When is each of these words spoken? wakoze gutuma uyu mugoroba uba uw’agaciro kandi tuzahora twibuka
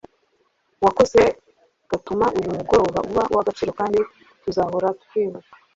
wakoze 0.83 1.21
gutuma 1.89 2.25
uyu 2.37 2.49
mugoroba 2.57 2.99
uba 3.09 3.23
uw’agaciro 3.31 3.71
kandi 3.79 3.99
tuzahora 4.41 4.87
twibuka 5.03 5.53